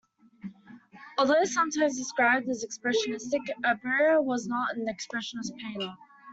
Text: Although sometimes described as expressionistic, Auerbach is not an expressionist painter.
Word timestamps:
Although 1.19 1.43
sometimes 1.43 1.95
described 1.95 2.49
as 2.49 2.65
expressionistic, 2.65 3.41
Auerbach 3.63 4.33
is 4.35 4.47
not 4.47 4.75
an 4.75 4.87
expressionist 4.87 5.55
painter. 5.57 5.93